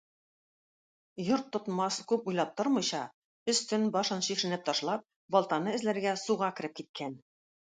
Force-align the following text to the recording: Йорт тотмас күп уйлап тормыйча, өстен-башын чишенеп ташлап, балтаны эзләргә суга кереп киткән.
Йорт 1.25 1.51
тотмас 1.55 1.99
күп 2.11 2.31
уйлап 2.31 2.55
тормыйча, 2.61 3.01
өстен-башын 3.55 4.25
чишенеп 4.29 4.65
ташлап, 4.71 5.05
балтаны 5.37 5.77
эзләргә 5.81 6.17
суга 6.25 6.51
кереп 6.61 6.77
киткән. 6.83 7.17